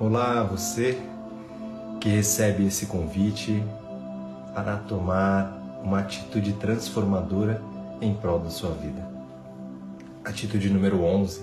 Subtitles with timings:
[0.00, 0.96] Olá, você
[2.00, 3.60] que recebe esse convite
[4.54, 7.60] para tomar uma atitude transformadora
[8.00, 9.04] em prol da sua vida.
[10.24, 11.42] Atitude número 11.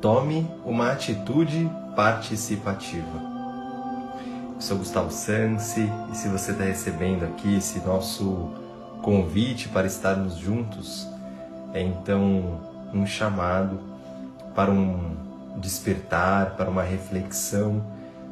[0.00, 3.20] Tome uma atitude participativa.
[4.54, 8.48] Eu sou Gustavo Sansi e se você está recebendo aqui esse nosso
[9.02, 11.06] convite para estarmos juntos,
[11.74, 12.62] é então
[12.94, 13.78] um chamado
[14.54, 15.23] para um
[15.56, 17.84] despertar, para uma reflexão,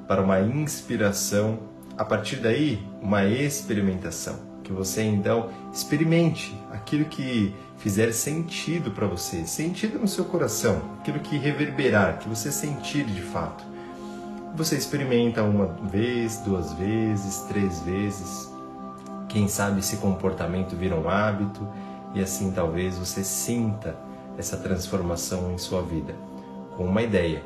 [0.07, 1.59] para uma inspiração,
[1.97, 4.51] a partir daí, uma experimentação.
[4.63, 11.19] Que você então experimente aquilo que fizer sentido para você, sentido no seu coração, aquilo
[11.19, 13.65] que reverberar, que você sentir de fato.
[14.55, 18.53] Você experimenta uma vez, duas vezes, três vezes.
[19.29, 21.67] Quem sabe esse comportamento vira um hábito
[22.15, 23.97] e assim talvez você sinta
[24.39, 26.15] essa transformação em sua vida
[26.83, 27.41] com uma ideia,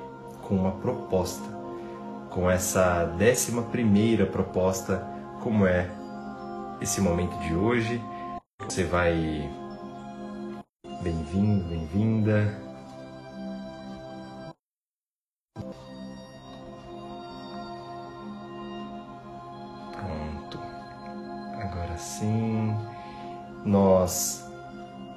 [0.49, 1.45] com uma proposta,
[2.31, 5.07] com essa décima primeira proposta,
[5.43, 5.91] como é
[6.81, 8.03] esse momento de hoje.
[8.65, 9.15] Você vai.
[11.03, 12.59] Bem-vindo, bem-vinda.
[19.93, 20.59] Pronto.
[21.61, 22.75] Agora sim.
[23.67, 24.46] Nós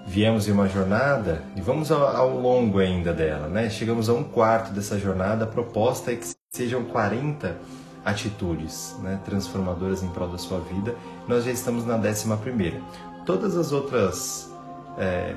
[0.09, 3.69] viemos em uma jornada e vamos ao, ao, longo ainda dela, né?
[3.69, 7.55] Chegamos a um quarto dessa jornada, a proposta é que sejam 40
[8.03, 10.95] atitudes né, transformadoras em prol da sua vida.
[11.27, 12.81] Nós já estamos na décima primeira.
[13.23, 14.51] Todas as outras
[14.97, 15.35] é,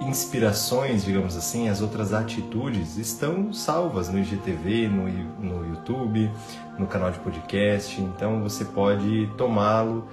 [0.00, 6.28] inspirações, digamos assim, as outras atitudes estão salvas no IGTV, no, no YouTube,
[6.76, 8.00] no canal de podcast.
[8.00, 10.08] Então você pode tomá-lo,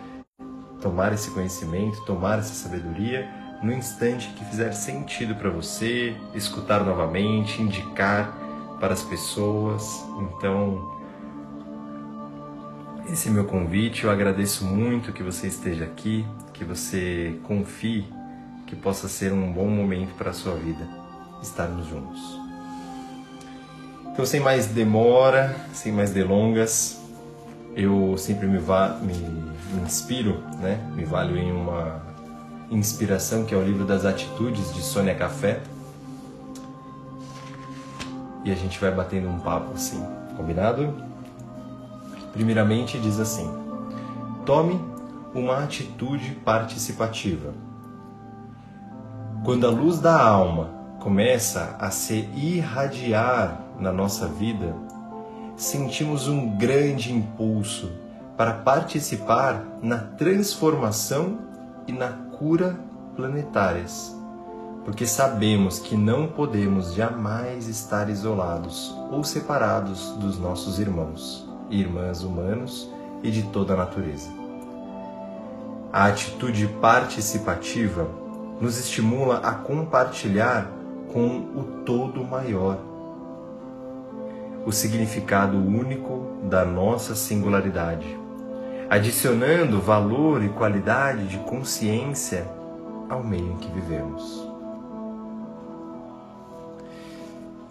[0.79, 7.59] tomar esse conhecimento, tomar essa sabedoria no instante que fizer sentido para você, escutar novamente,
[7.59, 8.31] indicar
[8.79, 10.05] para as pessoas.
[10.19, 10.95] Então,
[13.11, 14.03] esse é meu convite.
[14.03, 18.05] Eu agradeço muito que você esteja aqui, que você confie
[18.67, 20.87] que possa ser um bom momento para a sua vida
[21.41, 22.21] estarmos juntos.
[24.11, 27.01] Então, sem mais demora, sem mais delongas,
[27.75, 29.13] eu sempre me, me,
[29.73, 30.79] me inspiro, né?
[30.95, 32.04] me valho em uma
[32.69, 35.61] inspiração que é o livro das atitudes de Sônia Café.
[38.43, 40.03] E a gente vai batendo um papo assim,
[40.37, 40.93] combinado?
[42.33, 43.49] Primeiramente diz assim:
[44.45, 44.79] tome
[45.33, 47.53] uma atitude participativa.
[49.43, 54.75] Quando a luz da alma começa a se irradiar na nossa vida,
[55.55, 57.91] sentimos um grande impulso
[58.35, 61.39] para participar na transformação
[61.87, 62.77] e na cura
[63.15, 64.15] planetárias,
[64.83, 72.23] porque sabemos que não podemos jamais estar isolados ou separados dos nossos irmãos e irmãs
[72.23, 72.89] humanos
[73.23, 74.29] e de toda a natureza.
[75.91, 78.07] A atitude participativa
[78.59, 80.69] nos estimula a compartilhar
[81.11, 82.77] com o todo maior
[84.65, 88.17] o significado único da nossa singularidade,
[88.89, 92.47] adicionando valor e qualidade de consciência
[93.09, 94.47] ao meio em que vivemos.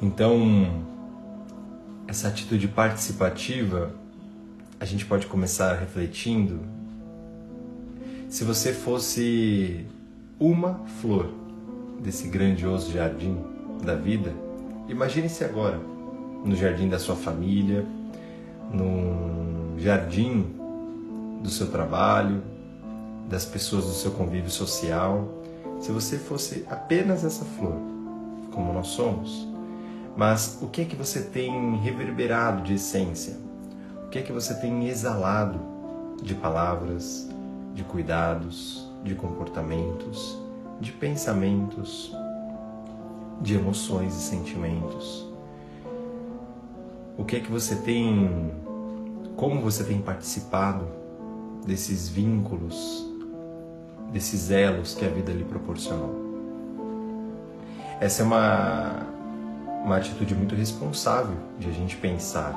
[0.03, 0.85] Então,
[2.07, 3.93] essa atitude participativa,
[4.79, 6.61] a gente pode começar refletindo.
[8.29, 9.87] Se você fosse
[10.39, 11.31] uma flor
[12.01, 13.39] desse grandioso jardim
[13.85, 14.33] da vida,
[14.89, 15.79] imagine-se agora
[16.45, 17.87] no jardim da sua família,
[18.73, 20.64] no jardim
[21.45, 22.43] do seu trabalho,
[23.29, 25.29] das pessoas do seu convívio social.
[25.79, 27.77] Se você fosse apenas essa flor,
[28.51, 29.47] como nós somos,
[30.17, 33.37] mas o que é que você tem reverberado de essência?
[34.07, 35.61] O que é que você tem exalado
[36.23, 37.29] de palavras,
[37.75, 40.39] de cuidados, de comportamentos,
[40.81, 42.17] de pensamentos,
[43.43, 45.29] de emoções e sentimentos?
[47.19, 48.51] O que é que você tem,
[49.37, 51.04] como você tem participado
[51.65, 53.09] desses vínculos,
[54.13, 56.23] desses elos que a vida lhe proporcionou?
[58.01, 59.15] Essa é uma
[59.85, 62.53] uma atitude muito responsável de a gente pensar.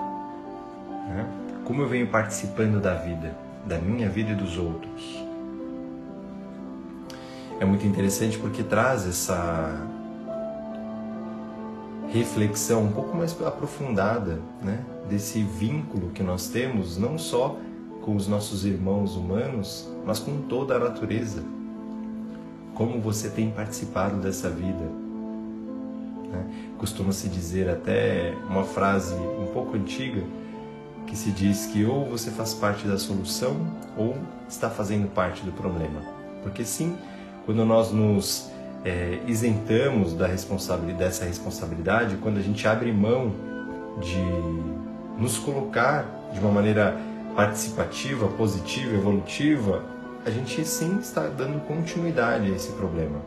[1.09, 1.27] Né?
[1.65, 5.21] Como eu venho participando da vida, da minha vida e dos outros.
[7.59, 9.75] É muito interessante porque traz essa
[12.07, 14.79] reflexão um pouco mais aprofundada né?
[15.09, 17.57] desse vínculo que nós temos, não só
[18.07, 21.43] com os nossos irmãos humanos, mas com toda a natureza.
[22.73, 24.89] Como você tem participado dessa vida
[26.31, 26.45] Né?
[26.77, 30.23] Costuma-se dizer até uma frase um pouco antiga
[31.05, 33.57] que se diz que ou você faz parte da solução
[33.97, 34.15] ou
[34.47, 35.99] está fazendo parte do problema.
[36.43, 36.95] Porque sim,
[37.45, 38.49] quando nós nos
[38.85, 43.33] é, isentamos da responsabilidade, dessa responsabilidade, quando a gente abre mão
[43.99, 46.97] de nos colocar de uma maneira
[47.37, 49.85] participativa, positiva, evolutiva,
[50.25, 53.21] a gente sim está dando continuidade a esse problema.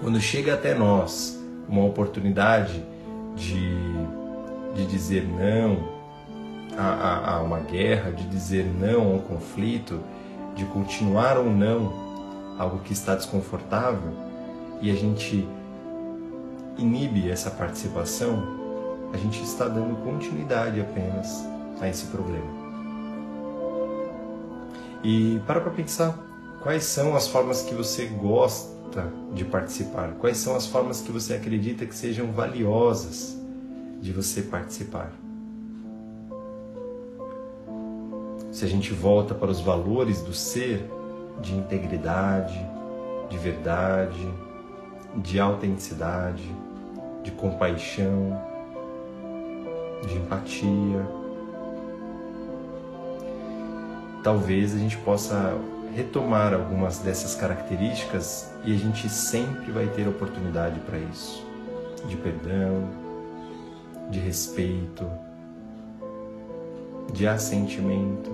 [0.00, 2.84] Quando chega até nós uma oportunidade
[3.36, 3.76] de,
[4.74, 5.90] de dizer não
[6.76, 10.00] a, a, a uma guerra, de dizer não a um conflito,
[10.56, 14.12] de continuar ou não algo que está desconfortável
[14.80, 15.48] e a gente
[16.76, 18.42] inibe essa participação,
[19.14, 21.46] a gente está dando continuidade apenas
[21.80, 22.61] a esse problema.
[25.02, 26.16] E para para pensar
[26.62, 31.34] quais são as formas que você gosta de participar, quais são as formas que você
[31.34, 33.36] acredita que sejam valiosas
[34.00, 35.12] de você participar.
[38.52, 40.88] Se a gente volta para os valores do ser,
[41.40, 42.60] de integridade,
[43.28, 44.28] de verdade,
[45.16, 46.44] de autenticidade,
[47.22, 48.38] de compaixão,
[50.06, 51.21] de empatia.
[54.22, 55.58] Talvez a gente possa
[55.94, 61.44] retomar algumas dessas características e a gente sempre vai ter oportunidade para isso.
[62.06, 62.88] De perdão,
[64.10, 65.10] de respeito,
[67.12, 68.30] de assentimento.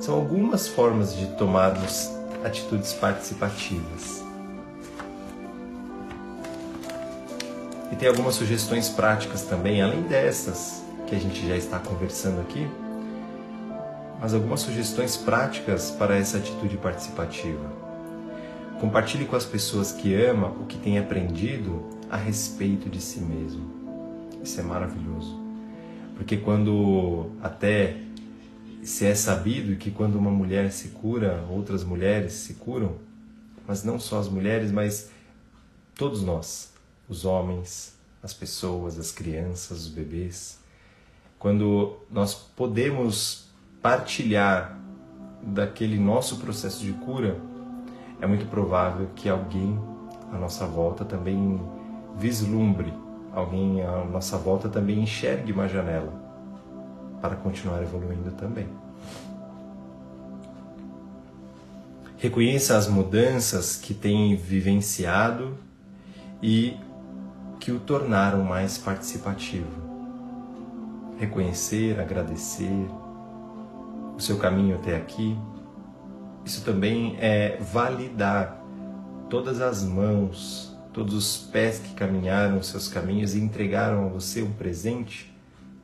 [0.00, 2.10] São algumas formas de tomarmos
[2.44, 4.24] atitudes participativas.
[7.92, 12.68] E tem algumas sugestões práticas também, além dessas que a gente já está conversando aqui,
[14.22, 17.72] mas algumas sugestões práticas para essa atitude participativa.
[18.78, 23.68] Compartilhe com as pessoas que ama o que tem aprendido a respeito de si mesmo.
[24.40, 25.42] Isso é maravilhoso.
[26.14, 27.96] Porque quando até
[28.84, 32.94] se é sabido que quando uma mulher se cura, outras mulheres se curam,
[33.66, 35.10] mas não só as mulheres, mas
[35.96, 36.72] todos nós,
[37.08, 40.60] os homens, as pessoas, as crianças, os bebês,
[41.40, 43.50] quando nós podemos
[43.82, 44.78] partilhar
[45.42, 47.36] daquele nosso processo de cura,
[48.20, 49.76] é muito provável que alguém
[50.32, 51.60] à nossa volta também
[52.16, 52.94] vislumbre,
[53.34, 56.12] alguém à nossa volta também enxergue uma janela
[57.20, 58.68] para continuar evoluindo também.
[62.18, 65.58] Reconheça as mudanças que tem vivenciado
[66.40, 66.76] e
[67.58, 69.66] que o tornaram mais participativo.
[71.18, 72.86] Reconhecer, agradecer
[74.16, 75.36] o seu caminho até aqui,
[76.44, 78.60] isso também é validar
[79.30, 84.42] todas as mãos, todos os pés que caminharam os seus caminhos e entregaram a você
[84.42, 85.32] um presente,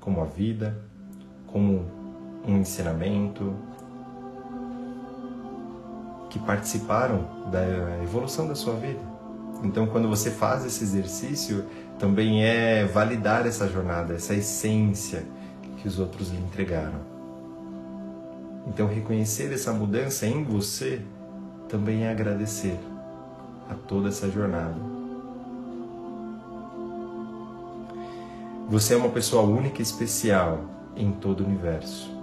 [0.01, 0.77] como a vida,
[1.47, 1.87] como
[2.47, 3.55] um ensinamento,
[6.29, 9.01] que participaram da evolução da sua vida.
[9.63, 11.65] Então, quando você faz esse exercício,
[11.99, 15.25] também é validar essa jornada, essa essência
[15.79, 17.18] que os outros lhe entregaram.
[18.69, 21.03] Então, reconhecer essa mudança em você
[21.69, 22.79] também é agradecer
[23.69, 24.77] a toda essa jornada.
[28.69, 30.61] Você é uma pessoa única e especial
[30.95, 32.15] em todo o universo.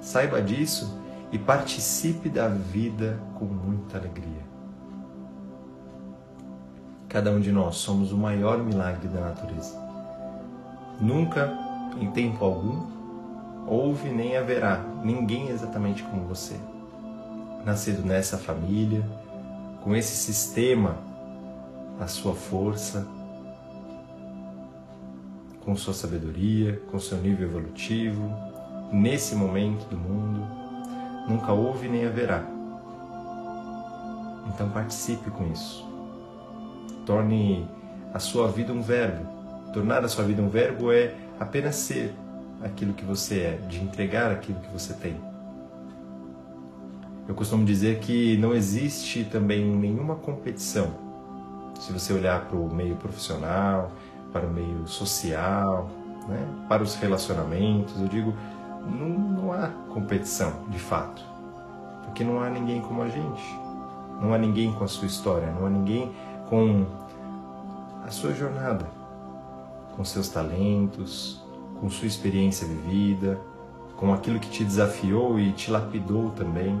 [0.00, 1.00] Saiba disso
[1.30, 4.44] e participe da vida com muita alegria.
[7.08, 9.80] Cada um de nós somos o maior milagre da natureza.
[11.00, 11.56] Nunca,
[12.00, 12.95] em tempo algum,
[13.66, 16.56] houve nem haverá ninguém exatamente como você.
[17.64, 19.04] Nascido nessa família,
[19.82, 20.96] com esse sistema
[22.00, 23.06] a sua força,
[25.64, 28.30] com sua sabedoria, com seu nível evolutivo,
[28.92, 30.46] nesse momento do mundo,
[31.28, 32.44] nunca houve nem haverá.
[34.48, 35.84] Então participe com isso.
[37.04, 37.68] Torne
[38.14, 39.26] a sua vida um verbo.
[39.72, 42.14] Tornar a sua vida um verbo é apenas ser,
[42.62, 45.20] aquilo que você é, de entregar aquilo que você tem.
[47.28, 50.94] Eu costumo dizer que não existe também nenhuma competição.
[51.80, 53.90] Se você olhar para o meio profissional,
[54.32, 55.90] para o meio social,
[56.28, 58.32] né, para os relacionamentos, eu digo,
[58.86, 61.22] não, não há competição de fato.
[62.04, 63.44] Porque não há ninguém como a gente.
[64.20, 66.12] Não há ninguém com a sua história, não há ninguém
[66.48, 66.86] com
[68.06, 68.86] a sua jornada,
[69.96, 71.44] com seus talentos,
[71.80, 73.38] com sua experiência vivida,
[73.96, 76.80] com aquilo que te desafiou e te lapidou também.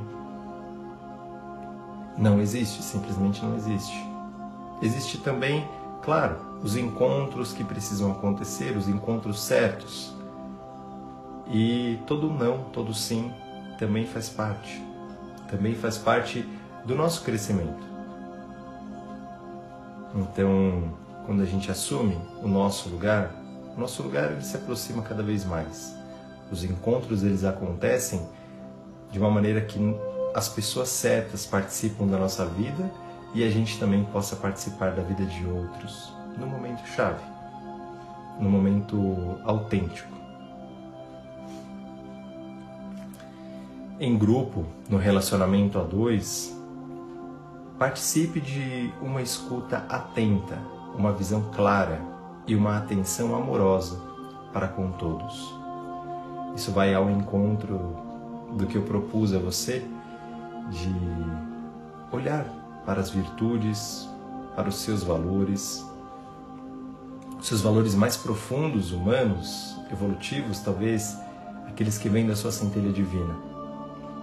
[2.16, 3.94] Não existe, simplesmente não existe.
[4.82, 5.66] Existe também,
[6.06, 10.14] Claro, os encontros que precisam acontecer, os encontros certos.
[11.48, 13.32] E todo não, todo sim
[13.76, 14.80] também faz parte.
[15.50, 16.48] Também faz parte
[16.84, 17.84] do nosso crescimento.
[20.14, 20.94] Então,
[21.26, 23.34] quando a gente assume o nosso lugar,
[23.76, 25.94] o nosso lugar ele se aproxima cada vez mais.
[26.50, 28.26] Os encontros eles acontecem
[29.10, 29.78] de uma maneira que
[30.34, 32.90] as pessoas certas participam da nossa vida
[33.34, 37.22] e a gente também possa participar da vida de outros no momento chave,
[38.40, 40.14] no momento autêntico.
[43.98, 46.54] Em grupo, no relacionamento a dois,
[47.78, 50.58] participe de uma escuta atenta,
[50.96, 52.15] uma visão clara
[52.46, 54.00] e uma atenção amorosa
[54.52, 55.54] para com todos.
[56.54, 57.96] Isso vai ao encontro
[58.52, 59.84] do que eu propus a você
[60.70, 60.94] de
[62.10, 62.44] olhar
[62.84, 64.08] para as virtudes,
[64.54, 65.84] para os seus valores,
[67.42, 71.16] seus valores mais profundos, humanos, evolutivos, talvez
[71.66, 73.34] aqueles que vêm da sua centelha divina.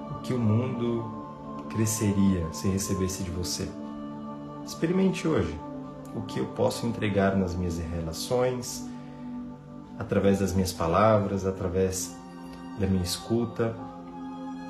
[0.10, 1.06] O que o mundo
[1.70, 3.70] cresceria se recebesse de você?
[4.66, 5.60] Experimente hoje
[6.16, 8.88] o que eu posso entregar nas minhas relações,
[9.98, 12.16] através das minhas palavras, através
[12.80, 13.76] da minha escuta,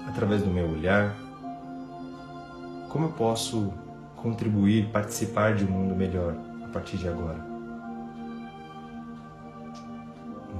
[0.07, 1.15] através do meu olhar.
[2.89, 3.73] Como eu posso
[4.15, 7.43] contribuir, participar de um mundo melhor a partir de agora?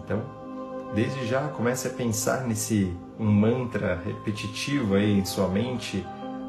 [0.04, 0.22] Então,
[0.94, 6.06] desde já comece a pensar nesse um mantra repetitivo aí em sua mente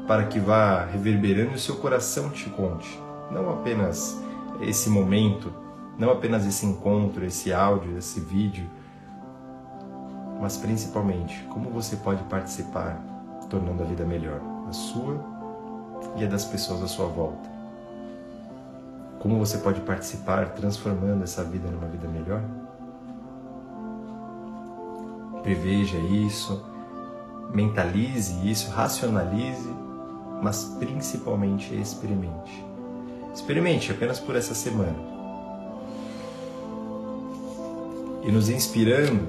[0.07, 3.04] para que vá reverberando e o seu coração te conte.
[3.31, 4.21] Não apenas
[4.61, 5.51] esse momento,
[5.97, 8.69] não apenas esse encontro, esse áudio, esse vídeo,
[10.39, 13.01] mas principalmente como você pode participar
[13.49, 15.19] tornando a vida melhor, a sua
[16.17, 17.49] e a das pessoas à sua volta.
[19.19, 22.43] Como você pode participar transformando essa vida numa vida melhor?
[25.41, 26.63] Preveja isso,
[27.53, 29.69] mentalize isso, racionalize,
[30.41, 32.74] mas principalmente experimente.
[33.35, 34.95] Experimente apenas por essa semana.
[38.23, 39.27] E nos inspirando,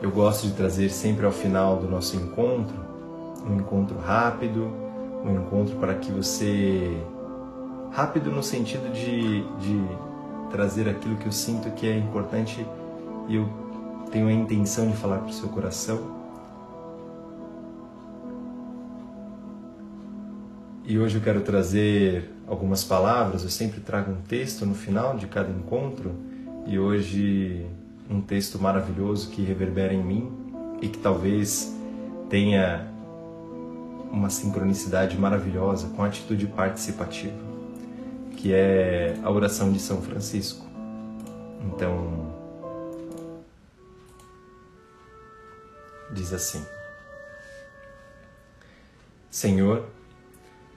[0.00, 2.86] eu gosto de trazer sempre ao final do nosso encontro
[3.48, 4.70] um encontro rápido,
[5.24, 7.00] um encontro para que você.
[7.92, 12.66] rápido no sentido de, de trazer aquilo que eu sinto que é importante
[13.28, 13.48] e eu
[14.10, 16.25] tenho a intenção de falar para o seu coração.
[20.88, 25.26] E hoje eu quero trazer algumas palavras, eu sempre trago um texto no final de
[25.26, 26.14] cada encontro.
[26.64, 27.66] E hoje
[28.08, 30.30] um texto maravilhoso que reverbera em mim
[30.80, 31.74] e que talvez
[32.30, 32.86] tenha
[34.12, 37.34] uma sincronicidade maravilhosa com a atitude participativa,
[38.36, 40.64] que é a oração de São Francisco.
[41.62, 42.32] Então,
[46.12, 46.64] diz assim:
[49.28, 49.95] Senhor,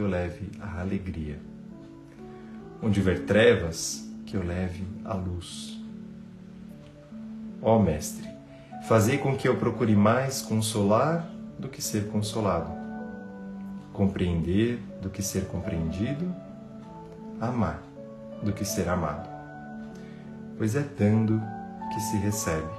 [0.00, 1.38] que eu leve a alegria.
[2.82, 5.78] Onde houver trevas, que eu leve a luz.
[7.60, 8.26] Ó Mestre,
[8.88, 12.72] fazei com que eu procure mais consolar do que ser consolado,
[13.92, 16.34] compreender do que ser compreendido,
[17.38, 17.82] amar
[18.42, 19.28] do que ser amado.
[20.56, 21.42] Pois é dando
[21.92, 22.72] que se recebe,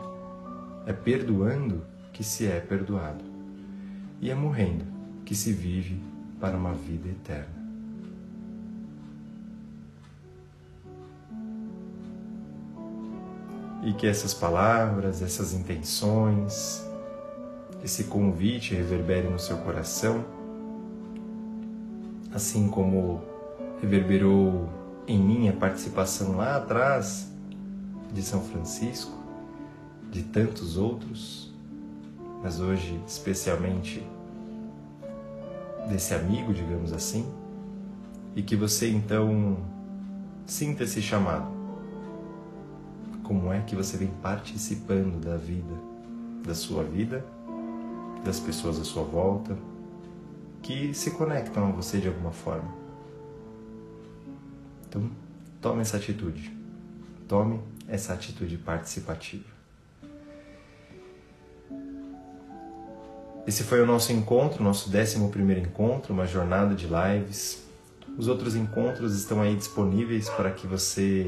[0.87, 3.23] é perdoando que se é perdoado,
[4.19, 4.85] e é morrendo
[5.23, 6.10] que se vive
[6.41, 7.61] para uma vida eterna.
[13.83, 16.83] E que essas palavras, essas intenções,
[17.83, 20.25] esse convite reverbere no seu coração,
[22.33, 23.21] assim como
[23.79, 24.69] reverberou
[25.07, 27.31] em mim a participação lá atrás
[28.13, 29.11] de São Francisco,
[30.11, 31.51] de tantos outros,
[32.43, 34.05] mas hoje especialmente
[35.91, 37.31] desse amigo, digamos assim,
[38.35, 39.57] e que você então
[40.45, 41.51] sinta esse chamado.
[43.23, 45.73] Como é que você vem participando da vida,
[46.45, 47.23] da sua vida
[48.23, 49.57] das pessoas à sua volta
[50.61, 52.71] que se conectam a você de alguma forma.
[54.87, 55.09] Então,
[55.59, 56.51] tome essa atitude.
[57.27, 59.60] tome essa atitude participativa.
[63.47, 65.17] Esse foi o nosso encontro, nosso 11
[65.59, 67.65] encontro, uma jornada de lives.
[68.17, 71.25] Os outros encontros estão aí disponíveis para que você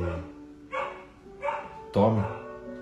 [1.91, 2.24] tome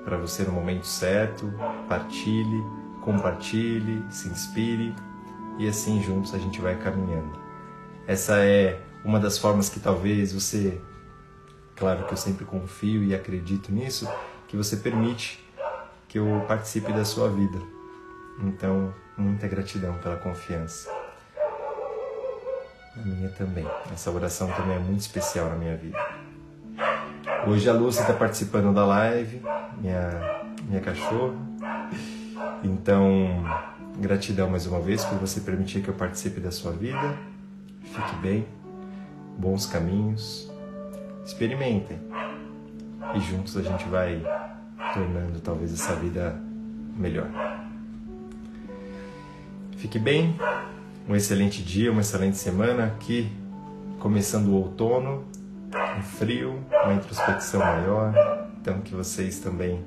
[0.04, 1.54] para você no momento certo,
[1.88, 2.62] partilhe,
[3.02, 4.94] compartilhe, se inspire
[5.60, 7.40] e assim juntos a gente vai caminhando.
[8.08, 10.82] Essa é uma das formas que talvez você,
[11.76, 14.10] claro que eu sempre confio e acredito nisso,
[14.48, 15.40] que você permite
[16.08, 17.60] que eu participe da sua vida.
[18.44, 20.90] Então, muita gratidão pela confiança.
[22.98, 23.66] A minha também.
[23.94, 25.98] Essa oração também é muito especial na minha vida.
[27.48, 29.42] Hoje a Lúcia está participando da live,
[29.78, 31.36] minha, minha cachorra.
[32.64, 33.44] Então,
[33.98, 37.18] gratidão mais uma vez por você permitir que eu participe da sua vida.
[37.84, 38.48] Fique bem
[39.38, 40.52] bons caminhos.
[41.26, 42.00] Experimentem.
[43.16, 44.22] E juntos a gente vai
[44.94, 46.36] tornando talvez essa vida
[46.96, 47.30] melhor.
[49.82, 50.36] Fique bem,
[51.10, 53.36] um excelente dia, uma excelente semana aqui,
[54.00, 55.26] começando o outono,
[55.98, 58.14] um frio, uma introspecção maior,
[58.62, 59.84] então que vocês também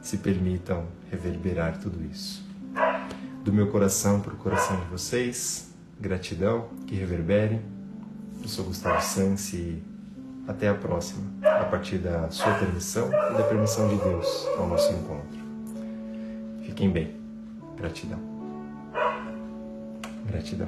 [0.00, 2.48] se permitam reverberar tudo isso.
[3.42, 7.60] Do meu coração para o coração de vocês, gratidão, que reverbere
[8.40, 9.82] eu sou Gustavo Sansi e
[10.46, 14.92] até a próxima, a partir da sua permissão e da permissão de Deus ao nosso
[14.92, 15.40] encontro.
[16.64, 17.16] Fiquem bem.
[17.76, 18.33] Gratidão.
[20.34, 20.66] Gratidão.